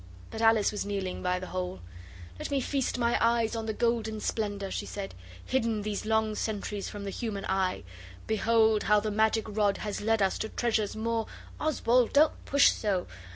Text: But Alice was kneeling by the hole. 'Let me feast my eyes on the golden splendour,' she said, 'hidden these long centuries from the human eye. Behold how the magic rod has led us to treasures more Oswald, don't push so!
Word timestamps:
But 0.31 0.41
Alice 0.41 0.71
was 0.71 0.83
kneeling 0.83 1.21
by 1.21 1.37
the 1.37 1.45
hole. 1.45 1.79
'Let 2.39 2.49
me 2.49 2.59
feast 2.59 2.97
my 2.97 3.19
eyes 3.23 3.55
on 3.55 3.67
the 3.67 3.71
golden 3.73 4.19
splendour,' 4.19 4.71
she 4.71 4.87
said, 4.87 5.13
'hidden 5.45 5.83
these 5.83 6.07
long 6.07 6.33
centuries 6.33 6.89
from 6.89 7.03
the 7.03 7.11
human 7.11 7.45
eye. 7.45 7.83
Behold 8.25 8.81
how 8.85 8.99
the 8.99 9.11
magic 9.11 9.45
rod 9.47 9.77
has 9.77 10.01
led 10.01 10.23
us 10.23 10.39
to 10.39 10.49
treasures 10.49 10.95
more 10.95 11.27
Oswald, 11.59 12.13
don't 12.13 12.33
push 12.45 12.71
so! 12.71 13.05